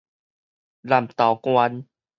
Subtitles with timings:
[0.81, 1.85] 南投縣